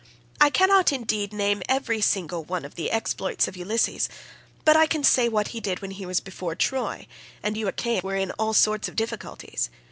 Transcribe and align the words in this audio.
I 0.39 0.49
cannot 0.49 0.91
indeed 0.91 1.31
name 1.31 1.61
every 1.69 2.01
single 2.01 2.43
one 2.43 2.65
of 2.65 2.73
the 2.73 2.89
exploits 2.89 3.47
of 3.47 3.55
Ulysses, 3.55 4.09
but 4.65 4.75
I 4.75 4.87
can 4.87 5.03
say 5.03 5.29
what 5.29 5.49
he 5.49 5.59
did 5.59 5.83
when 5.83 5.91
he 5.91 6.07
was 6.07 6.19
before 6.19 6.55
Troy, 6.55 7.05
and 7.43 7.55
you 7.55 7.67
Achaeans 7.67 8.01
were 8.01 8.15
in 8.15 8.31
all 8.31 8.53
sorts 8.55 8.87
of 8.87 8.95
difficulties. 8.95 9.69